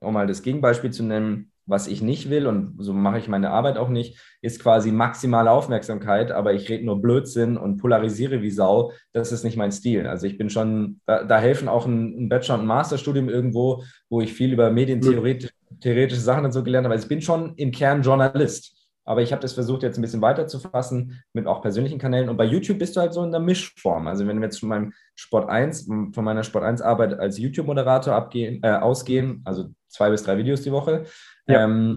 [0.00, 3.50] um mal das Gegenbeispiel zu nennen, was ich nicht will und so mache ich meine
[3.50, 8.50] Arbeit auch nicht, ist quasi maximale Aufmerksamkeit, aber ich rede nur Blödsinn und polarisiere wie
[8.50, 8.92] Sau.
[9.12, 10.06] Das ist nicht mein Stil.
[10.06, 14.20] Also ich bin schon, da, da helfen auch ein, ein Bachelor- und Masterstudium irgendwo, wo
[14.20, 16.94] ich viel über medientheoretische Sachen und so gelernt habe.
[16.94, 18.85] Also ich bin schon im Kern Journalist.
[19.06, 22.28] Aber ich habe das versucht, jetzt ein bisschen weiter zu fassen mit auch persönlichen Kanälen.
[22.28, 24.08] Und bei YouTube bist du halt so in der Mischform.
[24.08, 28.14] Also wenn wir jetzt von meinem Sport 1, von meiner Sport 1 Arbeit als YouTube-Moderator
[28.14, 31.04] abgehen, äh, ausgehen, also zwei bis drei Videos die Woche,
[31.46, 31.64] ja.
[31.64, 31.96] ähm,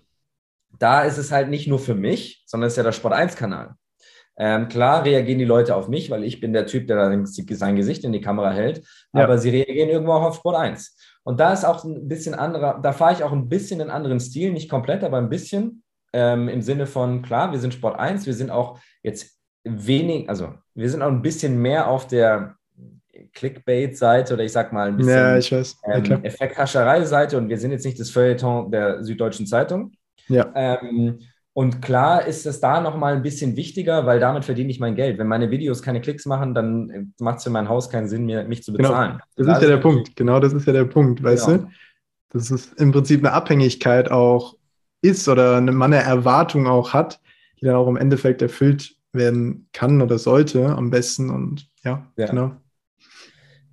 [0.78, 3.74] da ist es halt nicht nur für mich, sondern es ist ja der Sport 1-Kanal.
[4.38, 8.06] Ähm, klar reagieren die Leute auf mich, weil ich bin der Typ, der sein Gesicht
[8.06, 9.24] in die Kamera hält, ja.
[9.24, 10.96] aber sie reagieren irgendwo auch auf Sport 1.
[11.24, 14.22] Und da ist auch ein bisschen anderer, da fahre ich auch ein bisschen einen anderen
[14.22, 18.26] Stil, nicht komplett, aber ein bisschen ähm, im Sinne von, klar, wir sind Sport 1,
[18.26, 22.56] wir sind auch jetzt wenig, also wir sind auch ein bisschen mehr auf der
[23.34, 25.78] Clickbait-Seite oder ich sag mal ein bisschen ja, ich weiß.
[25.86, 29.92] Ähm, ja, Effekthascherei-Seite und wir sind jetzt nicht das Feuilleton der Süddeutschen Zeitung.
[30.28, 30.52] Ja.
[30.56, 31.20] Ähm,
[31.54, 35.18] und klar ist es da nochmal ein bisschen wichtiger, weil damit verdiene ich mein Geld.
[35.18, 38.46] Wenn meine Videos keine Klicks machen, dann macht es für mein Haus keinen Sinn, mir,
[38.46, 38.90] mich zu genau.
[38.90, 39.12] bezahlen.
[39.12, 39.24] Genau.
[39.36, 40.16] Das da ist ja der Punkt.
[40.16, 41.58] Genau, das ist ja der Punkt, weißt genau.
[41.64, 41.68] du?
[42.30, 44.56] Das ist im Prinzip eine Abhängigkeit auch
[45.02, 47.20] ist oder eine, man eine Erwartung auch hat,
[47.60, 51.30] die dann auch im Endeffekt erfüllt werden kann oder sollte am besten.
[51.30, 52.28] Und ja, ja.
[52.28, 52.52] genau.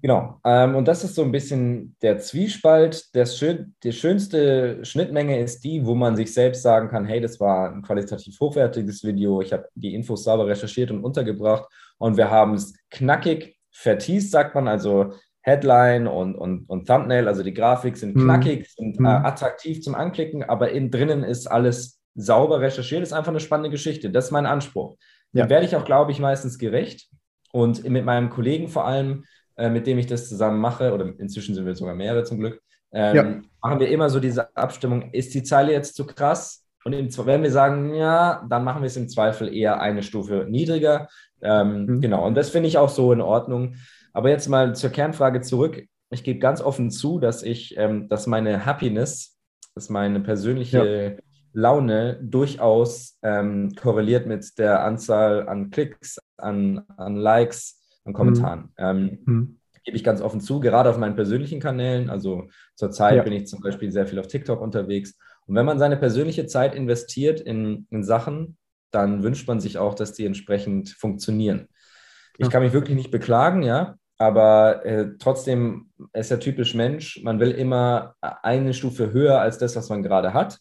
[0.03, 0.41] Genau.
[0.45, 3.15] Ähm, und das ist so ein bisschen der Zwiespalt.
[3.15, 7.41] Der schön, die schönste Schnittmenge ist die, wo man sich selbst sagen kann, hey, das
[7.41, 9.41] war ein qualitativ hochwertiges Video.
[9.41, 11.65] Ich habe die Infos sauber recherchiert und untergebracht
[11.99, 14.69] und wir haben es knackig vertiest, sagt man.
[14.69, 15.15] Also
[15.47, 18.25] Headline und, und, und Thumbnail, also die Grafik sind mhm.
[18.25, 23.03] knackig, sind äh, attraktiv zum Anklicken, aber innen drinnen ist alles sauber recherchiert.
[23.03, 24.11] Ist einfach eine spannende Geschichte.
[24.11, 24.97] Das ist mein Anspruch.
[25.33, 25.45] Ja.
[25.45, 27.09] Dem werde ich auch, glaube ich, meistens gerecht.
[27.53, 29.25] Und mit meinem Kollegen vor allem,
[29.57, 32.61] äh, mit dem ich das zusammen mache, oder inzwischen sind wir sogar mehrere zum Glück,
[32.93, 33.23] ähm, ja.
[33.63, 36.65] machen wir immer so diese Abstimmung, ist die Zeile jetzt zu krass?
[36.85, 40.47] Und im, wenn wir sagen, ja, dann machen wir es im Zweifel eher eine Stufe
[40.49, 41.09] niedriger.
[41.41, 42.01] Ähm, mhm.
[42.01, 43.77] Genau, und das finde ich auch so in Ordnung.
[44.17, 45.85] Aber jetzt mal zur Kernfrage zurück.
[46.09, 49.37] Ich gebe ganz offen zu, dass ich, ähm, dass meine Happiness,
[49.75, 51.23] dass meine persönliche ja.
[51.53, 58.61] Laune durchaus ähm, korreliert mit der Anzahl an Klicks, an, an Likes, an Kommentaren.
[58.61, 58.73] Mhm.
[58.79, 59.61] Ähm, mhm.
[59.85, 62.09] Gebe ich ganz offen zu, gerade auf meinen persönlichen Kanälen.
[62.09, 63.23] Also zurzeit ja.
[63.23, 65.19] bin ich zum Beispiel sehr viel auf TikTok unterwegs.
[65.45, 68.57] Und wenn man seine persönliche Zeit investiert in, in Sachen,
[68.91, 71.69] dann wünscht man sich auch, dass die entsprechend funktionieren.
[72.39, 73.99] Ich kann mich wirklich nicht beklagen, ja.
[74.19, 77.21] Aber äh, trotzdem ist er typisch Mensch.
[77.23, 80.59] Man will immer eine Stufe höher als das, was man gerade hat.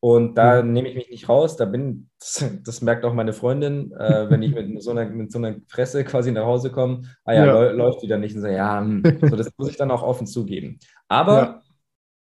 [0.00, 0.72] Und da mhm.
[0.72, 1.56] nehme ich mich nicht raus.
[1.56, 5.32] Da bin, das, das merkt auch meine Freundin, äh, wenn ich mit so, einer, mit
[5.32, 7.02] so einer Fresse quasi nach Hause komme.
[7.24, 7.70] Ah ja, ja.
[7.70, 8.36] läuft wieder nicht.
[8.36, 9.02] Und so, ja, hm.
[9.22, 10.78] so, das muss ich dann auch offen zugeben.
[11.08, 11.62] Aber ja.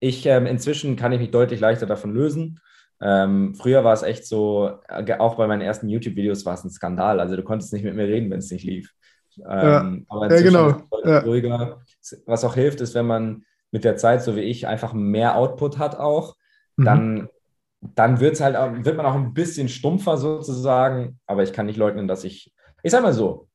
[0.00, 2.60] ich ähm, inzwischen kann ich mich deutlich leichter davon lösen.
[3.02, 6.70] Ähm, früher war es echt so, äh, auch bei meinen ersten YouTube-Videos war es ein
[6.70, 7.20] Skandal.
[7.20, 8.92] Also du konntest nicht mit mir reden, wenn es nicht lief.
[9.48, 10.76] Ähm, ja, aber ja, genau.
[11.04, 11.18] Ja.
[11.20, 11.82] ruhiger.
[12.26, 15.78] Was auch hilft, ist, wenn man mit der Zeit, so wie ich, einfach mehr Output
[15.78, 16.36] hat auch,
[16.76, 16.84] mhm.
[16.84, 17.28] dann,
[17.80, 21.18] dann wird's halt, wird man auch ein bisschen stumpfer sozusagen.
[21.26, 23.48] Aber ich kann nicht leugnen, dass ich, ich sag mal so,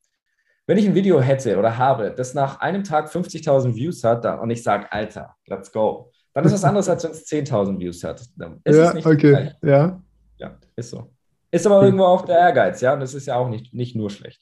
[0.68, 4.50] wenn ich ein Video hätte oder habe, das nach einem Tag 50.000 Views hat und
[4.50, 8.22] ich sage, Alter, let's go, dann ist das anderes, als wenn es 10.000 Views hat.
[8.22, 8.32] Ist
[8.66, 10.02] ja, okay, ja.
[10.38, 11.12] Ja, ist so.
[11.52, 14.10] Ist aber irgendwo auch der Ehrgeiz, ja, und das ist ja auch nicht, nicht nur
[14.10, 14.42] schlecht.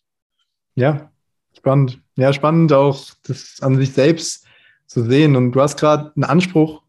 [0.75, 1.12] Ja,
[1.58, 2.00] Spannend.
[2.16, 4.46] Ja, spannend auch, das an sich selbst
[4.88, 5.36] zu sehen.
[5.36, 6.82] Und du hast gerade einen Anspruch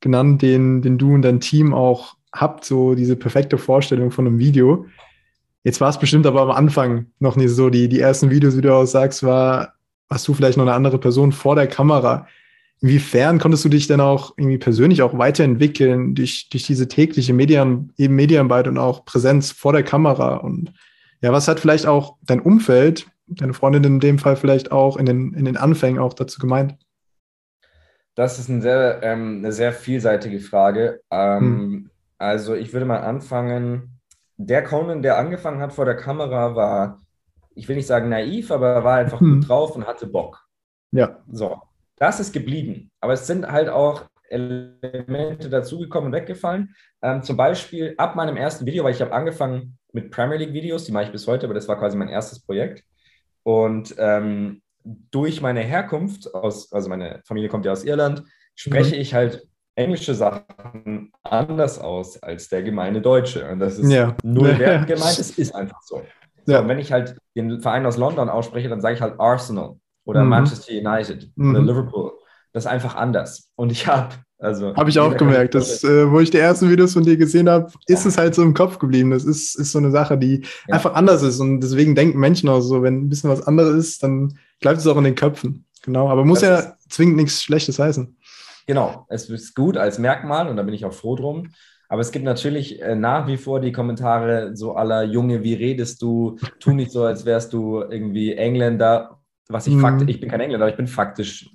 [0.00, 4.38] genannt, den, den du und dein Team auch habt, so diese perfekte Vorstellung von einem
[4.38, 4.86] Video.
[5.62, 7.68] Jetzt war es bestimmt aber am Anfang noch nicht so.
[7.68, 9.74] Die, die ersten Videos, wie du auch sagst, war,
[10.08, 12.26] warst du vielleicht noch eine andere Person vor der Kamera.
[12.80, 17.92] Inwiefern konntest du dich denn auch irgendwie persönlich auch weiterentwickeln durch, durch diese tägliche Medien,
[17.98, 20.36] eben Medienarbeit und auch Präsenz vor der Kamera?
[20.36, 20.72] Und
[21.20, 25.06] ja, was hat vielleicht auch dein Umfeld deine Freundin in dem Fall vielleicht auch in
[25.06, 26.76] den, in den Anfängen auch dazu gemeint?
[28.14, 31.00] Das ist ein sehr, ähm, eine sehr vielseitige Frage.
[31.10, 31.90] Ähm, hm.
[32.18, 34.00] Also ich würde mal anfangen.
[34.36, 37.00] Der Conan, der angefangen hat vor der Kamera, war,
[37.54, 39.40] ich will nicht sagen naiv, aber war einfach hm.
[39.40, 40.46] gut drauf und hatte Bock.
[40.92, 41.18] Ja.
[41.30, 41.60] So,
[41.96, 42.90] das ist geblieben.
[43.00, 46.74] Aber es sind halt auch Elemente dazugekommen und weggefallen.
[47.02, 50.84] Ähm, zum Beispiel ab meinem ersten Video, weil ich habe angefangen mit Premier League Videos,
[50.84, 52.84] die mache ich bis heute, aber das war quasi mein erstes Projekt.
[53.42, 58.24] Und ähm, durch meine Herkunft, aus, also meine Familie kommt ja aus Irland,
[58.54, 59.00] spreche mhm.
[59.00, 63.48] ich halt englische Sachen anders aus als der gemeine Deutsche.
[63.50, 64.16] Und das ist ja.
[64.22, 66.02] null wert gemeint, es ist einfach so.
[66.44, 66.58] so.
[66.58, 70.22] Und wenn ich halt den Verein aus London ausspreche, dann sage ich halt Arsenal oder
[70.22, 70.30] mhm.
[70.30, 71.54] Manchester United mhm.
[71.54, 72.12] oder Liverpool.
[72.52, 73.50] Das ist einfach anders.
[73.56, 76.94] Und ich habe also habe ich auch gemerkt, dass, äh, wo ich die ersten Videos
[76.94, 78.08] von dir gesehen habe, ist ja.
[78.08, 79.10] es halt so im Kopf geblieben.
[79.10, 80.74] Das ist, ist so eine Sache, die ja.
[80.74, 81.40] einfach anders ist.
[81.40, 84.86] Und deswegen denken Menschen auch so, wenn ein bisschen was anderes ist, dann bleibt es
[84.86, 85.66] auch in den Köpfen.
[85.82, 88.16] Genau, aber muss das ja zwingend nichts Schlechtes heißen.
[88.66, 91.48] Genau, es ist gut als Merkmal und da bin ich auch froh drum.
[91.88, 96.00] Aber es gibt natürlich äh, nach wie vor die Kommentare so aller Junge, wie redest
[96.02, 96.38] du?
[96.60, 99.18] Tu nicht so, als wärst du irgendwie Engländer.
[99.48, 99.80] Was ich mhm.
[99.80, 101.50] faktisch, ich bin kein Engländer, aber ich bin faktisch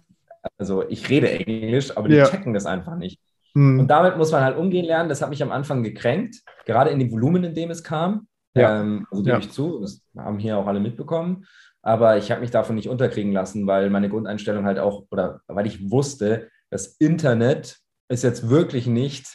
[0.58, 2.26] also ich rede Englisch, aber die ja.
[2.26, 3.20] checken das einfach nicht.
[3.54, 3.80] Hm.
[3.80, 5.10] Und damit muss man halt umgehen lernen.
[5.10, 8.28] Das hat mich am Anfang gekränkt, gerade in dem Volumen, in dem es kam.
[8.56, 8.82] Ja.
[8.82, 9.40] Ähm, also gebe ja.
[9.40, 11.46] ich zu, das haben hier auch alle mitbekommen.
[11.82, 15.68] Aber ich habe mich davon nicht unterkriegen lassen, weil meine Grundeinstellung halt auch, oder weil
[15.68, 17.78] ich wusste, das Internet
[18.10, 19.28] ist jetzt wirklich nicht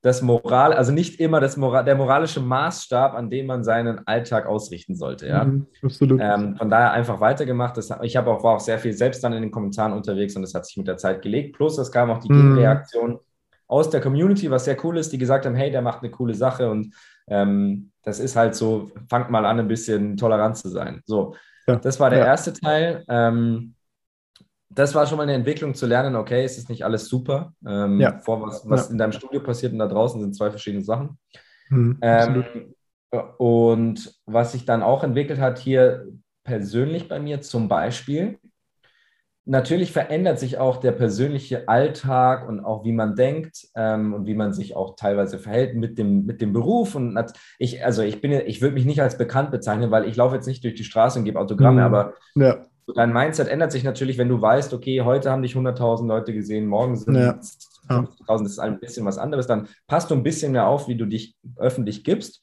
[0.00, 4.46] das Moral, also nicht immer das Moral, der moralische Maßstab, an dem man seinen Alltag
[4.46, 5.26] ausrichten sollte.
[5.26, 5.44] Ja?
[5.44, 6.20] Mhm, absolut.
[6.22, 7.76] Ähm, von daher einfach weitergemacht.
[7.76, 10.42] Das, ich habe auch, war auch sehr viel selbst dann in den Kommentaren unterwegs und
[10.42, 11.56] das hat sich mit der Zeit gelegt.
[11.56, 12.54] Plus es kam auch die mhm.
[12.54, 13.18] Gegenreaktion
[13.66, 16.34] aus der Community, was sehr cool ist, die gesagt haben, hey, der macht eine coole
[16.34, 16.94] Sache und
[17.28, 21.02] ähm, das ist halt so, fangt mal an, ein bisschen tolerant zu sein.
[21.04, 21.34] So,
[21.66, 21.76] ja.
[21.76, 22.26] das war der ja.
[22.26, 23.04] erste Teil.
[23.08, 23.74] Ähm,
[24.78, 27.52] das war schon mal eine Entwicklung zu lernen, okay, es ist nicht alles super.
[27.66, 28.20] Ähm, ja.
[28.20, 28.92] Vor was, was ja.
[28.92, 31.18] in deinem Studio passiert und da draußen sind zwei verschiedene Sachen.
[31.68, 32.44] Mhm, ähm,
[33.38, 36.06] und was sich dann auch entwickelt hat hier
[36.44, 38.38] persönlich bei mir zum Beispiel,
[39.46, 44.34] natürlich verändert sich auch der persönliche Alltag und auch wie man denkt ähm, und wie
[44.34, 46.94] man sich auch teilweise verhält mit dem, mit dem Beruf.
[46.94, 47.18] Und
[47.58, 50.46] ich, also ich bin, ich würde mich nicht als bekannt bezeichnen, weil ich laufe jetzt
[50.46, 51.86] nicht durch die Straße und gebe Autogramme, mhm.
[51.86, 52.64] aber ja
[52.94, 56.66] dein Mindset ändert sich natürlich, wenn du weißt, okay, heute haben dich 100.000 Leute gesehen,
[56.66, 57.38] morgen sind ja.
[57.88, 60.96] 50.000, das ist ein bisschen was anderes, dann passt du ein bisschen mehr auf, wie
[60.96, 62.42] du dich öffentlich gibst.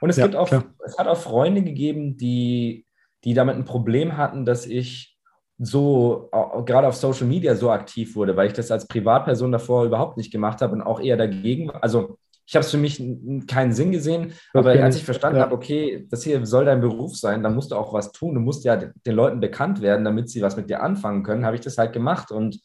[0.00, 0.64] Und es ja, gibt auch, klar.
[0.84, 2.86] es hat auch Freunde gegeben, die,
[3.24, 5.18] die damit ein Problem hatten, dass ich
[5.58, 6.28] so
[6.66, 10.32] gerade auf Social Media so aktiv wurde, weil ich das als Privatperson davor überhaupt nicht
[10.32, 11.70] gemacht habe und auch eher dagegen.
[11.70, 13.02] Also ich habe es für mich
[13.46, 15.44] keinen Sinn gesehen, aber als ich verstanden ja.
[15.44, 18.34] habe, okay, das hier soll dein Beruf sein, dann musst du auch was tun.
[18.34, 21.56] Du musst ja den Leuten bekannt werden, damit sie was mit dir anfangen können, habe
[21.56, 22.60] ich das halt gemacht und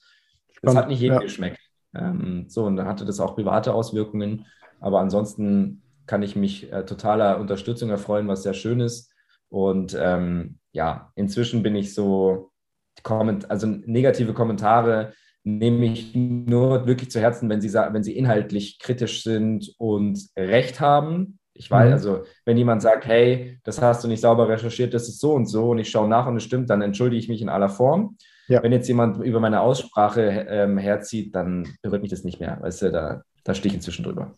[0.62, 1.22] das hat nicht jedem ja.
[1.22, 1.60] geschmeckt.
[1.96, 4.46] Ähm, so, und dann hatte das auch private Auswirkungen,
[4.80, 9.12] aber ansonsten kann ich mich äh, totaler Unterstützung erfreuen, was sehr schön ist.
[9.50, 12.52] Und ähm, ja, inzwischen bin ich so,
[13.04, 15.14] also negative Kommentare
[15.48, 20.82] nehme ich nur wirklich zu Herzen, wenn sie, wenn sie inhaltlich kritisch sind und Recht
[20.82, 21.40] haben.
[21.54, 21.94] Ich weiß, mhm.
[21.94, 25.46] also, wenn jemand sagt, hey, das hast du nicht sauber recherchiert, das ist so und
[25.48, 28.18] so und ich schaue nach und es stimmt, dann entschuldige ich mich in aller Form.
[28.50, 28.62] Ja.
[28.62, 32.58] Wenn jetzt jemand über meine Aussprache ähm, herzieht, dann berührt mich das nicht mehr.
[32.62, 34.34] Weißt du, da, da stehe ich inzwischen drüber.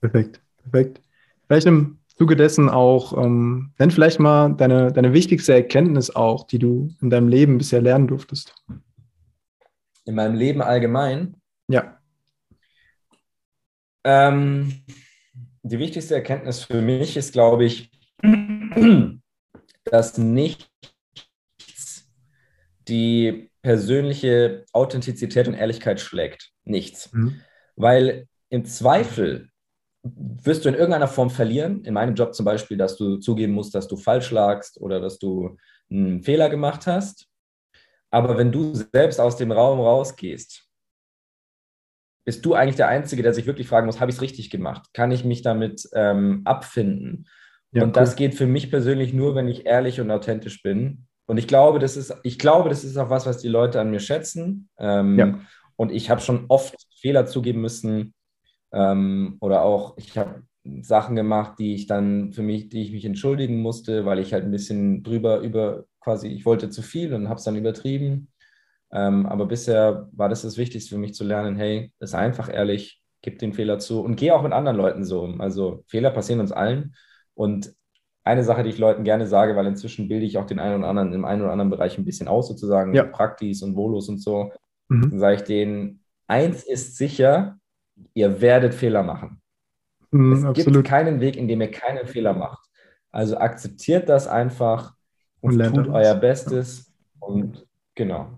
[0.00, 1.00] Perfekt, perfekt.
[1.46, 6.58] Vielleicht im Zuge dessen auch, ähm, nenn vielleicht mal deine, deine wichtigste Erkenntnis auch, die
[6.58, 8.54] du in deinem Leben bisher lernen durftest
[10.04, 11.36] in meinem Leben allgemein.
[11.68, 12.00] Ja.
[14.04, 14.84] Ähm,
[15.62, 17.90] die wichtigste Erkenntnis für mich ist, glaube ich,
[19.84, 20.68] dass nichts
[22.88, 26.50] die persönliche Authentizität und Ehrlichkeit schlägt.
[26.64, 27.12] Nichts.
[27.12, 27.40] Mhm.
[27.76, 29.50] Weil im Zweifel
[30.02, 31.84] wirst du in irgendeiner Form verlieren.
[31.84, 35.18] In meinem Job zum Beispiel, dass du zugeben musst, dass du falsch lagst oder dass
[35.18, 35.56] du
[35.90, 37.26] einen Fehler gemacht hast.
[38.10, 40.66] Aber wenn du selbst aus dem Raum rausgehst,
[42.24, 44.88] bist du eigentlich der Einzige, der sich wirklich fragen muss, habe ich es richtig gemacht?
[44.92, 47.26] Kann ich mich damit ähm, abfinden?
[47.72, 47.92] Ja, und cool.
[47.94, 51.06] das geht für mich persönlich nur, wenn ich ehrlich und authentisch bin.
[51.26, 53.90] Und ich glaube, das ist, ich glaube, das ist auch was, was die Leute an
[53.90, 54.68] mir schätzen.
[54.78, 55.40] Ähm, ja.
[55.76, 58.14] Und ich habe schon oft Fehler zugeben müssen.
[58.72, 60.42] Ähm, oder auch, ich habe
[60.82, 64.44] Sachen gemacht, die ich dann für mich, die ich mich entschuldigen musste, weil ich halt
[64.44, 68.28] ein bisschen drüber über quasi, ich wollte zu viel und habe es dann übertrieben.
[68.92, 73.00] Ähm, aber bisher war das das Wichtigste für mich zu lernen, hey, ist einfach ehrlich,
[73.22, 75.40] gib den Fehler zu und geh auch mit anderen Leuten so um.
[75.40, 76.94] Also Fehler passieren uns allen.
[77.34, 77.72] Und
[78.24, 80.88] eine Sache, die ich Leuten gerne sage, weil inzwischen bilde ich auch den einen oder
[80.88, 83.04] anderen im einen oder anderen Bereich ein bisschen aus, sozusagen, ja.
[83.04, 84.52] Praktis und Volos und so,
[84.88, 85.10] mhm.
[85.10, 87.58] dann sage ich denen, eins ist sicher,
[88.14, 89.40] ihr werdet Fehler machen.
[90.10, 90.74] Mhm, es absolut.
[90.74, 92.66] gibt keinen Weg, in dem ihr keinen Fehler macht.
[93.10, 94.94] Also akzeptiert das einfach
[95.40, 96.92] und, und tut euer Bestes.
[97.18, 98.30] Und genau.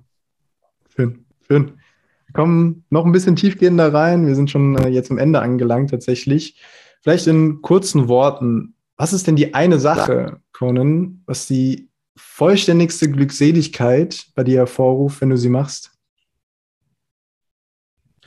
[0.95, 1.79] Schön, schön.
[2.27, 4.27] Wir kommen noch ein bisschen tiefgehender rein.
[4.27, 6.61] Wir sind schon äh, jetzt am Ende angelangt tatsächlich.
[7.03, 8.75] Vielleicht in kurzen Worten.
[8.97, 15.31] Was ist denn die eine Sache, Conan, was die vollständigste Glückseligkeit bei dir hervorruft, wenn
[15.31, 15.91] du sie machst?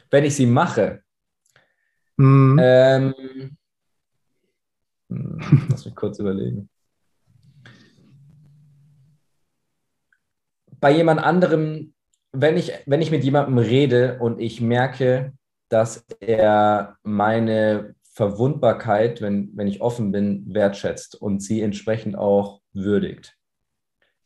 [0.10, 1.04] Wenn ich sie mache.
[2.18, 2.60] Mhm.
[2.62, 3.58] Ähm,
[5.10, 6.70] hm, lass mich kurz überlegen.
[10.80, 11.94] Bei jemand anderem,
[12.32, 15.34] wenn ich, wenn ich mit jemandem rede und ich merke,
[15.70, 23.36] dass er meine Verwundbarkeit, wenn, wenn ich offen bin, wertschätzt und sie entsprechend auch würdigt.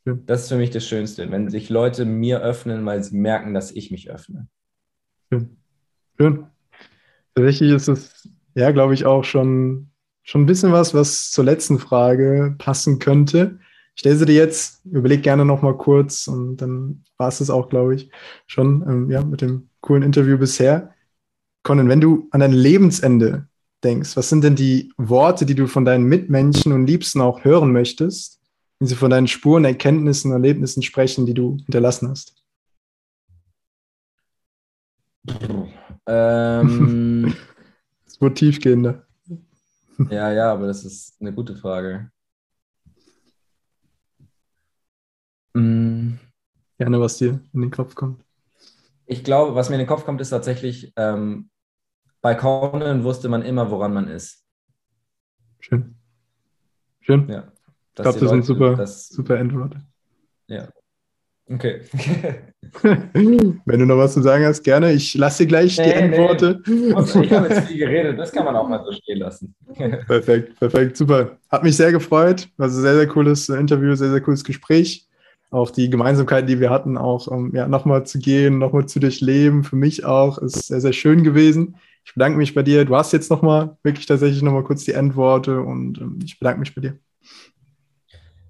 [0.05, 0.17] Ja.
[0.25, 3.71] Das ist für mich das Schönste, wenn sich Leute mir öffnen, weil sie merken, dass
[3.71, 4.47] ich mich öffne.
[5.31, 5.57] Schön.
[6.17, 6.45] Schön.
[7.33, 9.89] Tatsächlich ist es, ja, glaube ich, auch schon,
[10.23, 13.59] schon ein bisschen was, was zur letzten Frage passen könnte.
[13.99, 17.49] Ich stelle sie dir jetzt, überleg gerne noch mal kurz und dann war es das
[17.49, 18.09] auch, glaube ich,
[18.47, 20.95] schon ähm, ja, mit dem coolen Interview bisher.
[21.63, 23.49] Conan, wenn du an dein Lebensende
[23.83, 27.73] denkst, was sind denn die Worte, die du von deinen Mitmenschen und Liebsten auch hören
[27.73, 28.39] möchtest,
[28.79, 32.41] wenn sie von deinen Spuren, Erkenntnissen, Erlebnissen sprechen, die du hinterlassen hast?
[36.07, 37.35] Ähm,
[38.05, 39.05] das wird tiefgehender.
[40.09, 42.09] Ja, ja, aber das ist eine gute Frage.
[46.79, 48.23] Gerne, was dir in den Kopf kommt.
[49.05, 51.49] Ich glaube, was mir in den Kopf kommt, ist tatsächlich, ähm,
[52.21, 54.45] bei Conan wusste man immer, woran man ist.
[55.59, 55.95] Schön.
[57.01, 57.27] Schön.
[57.27, 57.51] Ja.
[57.89, 59.81] Ich glaube, das sind super, das, super Endworte.
[60.47, 60.69] Ja.
[61.51, 61.81] Okay.
[62.81, 64.93] Wenn du noch was zu sagen hast, gerne.
[64.93, 66.61] Ich lasse dir gleich nee, die Endworte.
[66.65, 66.93] Nee.
[67.23, 69.53] Ich habe jetzt viel geredet, das kann man auch mal so stehen lassen.
[70.07, 71.39] perfekt, perfekt, super.
[71.49, 72.47] Hat mich sehr gefreut.
[72.57, 75.08] Ein sehr, sehr cooles Interview, sehr, sehr cooles Gespräch.
[75.51, 79.63] Auch die Gemeinsamkeiten, die wir hatten, auch um, ja, nochmal zu gehen, nochmal zu durchleben,
[79.63, 81.75] für mich auch, ist sehr, sehr schön gewesen.
[82.05, 82.85] Ich bedanke mich bei dir.
[82.85, 86.73] Du hast jetzt nochmal wirklich tatsächlich nochmal kurz die Endworte und ähm, ich bedanke mich
[86.73, 86.99] bei dir.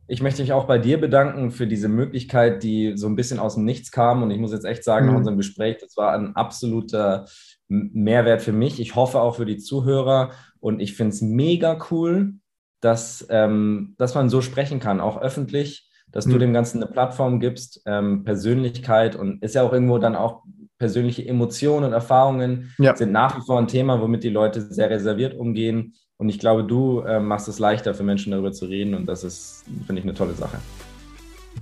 [0.07, 3.55] Ich möchte mich auch bei dir bedanken für diese Möglichkeit, die so ein bisschen aus
[3.55, 4.23] dem Nichts kam.
[4.23, 5.12] Und ich muss jetzt echt sagen, mhm.
[5.12, 7.25] nach unserem Gespräch, das war ein absoluter
[7.67, 8.79] Mehrwert für mich.
[8.79, 10.31] Ich hoffe auch für die Zuhörer.
[10.59, 12.33] Und ich finde es mega cool,
[12.81, 16.32] dass, ähm, dass man so sprechen kann, auch öffentlich, dass mhm.
[16.32, 20.43] du dem Ganzen eine Plattform gibst, ähm, Persönlichkeit und ist ja auch irgendwo dann auch
[20.78, 22.95] persönliche Emotionen und Erfahrungen ja.
[22.95, 25.93] sind nach wie vor ein Thema, womit die Leute sehr reserviert umgehen.
[26.17, 29.24] Und ich glaube, du äh, machst es leichter für Menschen darüber zu reden und das
[29.24, 30.58] ist, finde ich, eine tolle Sache.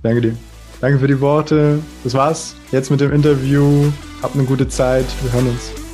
[0.02, 0.36] Danke dir.
[0.80, 1.80] Danke für die Worte.
[2.04, 3.90] Das war's jetzt mit dem Interview.
[4.22, 5.06] Habt eine gute Zeit.
[5.22, 5.87] Wir hören uns.